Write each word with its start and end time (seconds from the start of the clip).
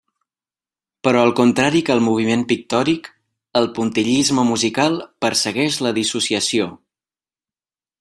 Però, 1.07 1.19
al 1.25 1.33
contrari 1.39 1.81
que 1.89 1.93
el 1.97 2.01
moviment 2.07 2.47
pictòric, 2.53 3.11
el 3.63 3.71
puntillisme 3.77 4.49
musical 4.51 5.01
persegueix 5.27 5.83
la 5.89 5.97
dissociació. 6.03 6.73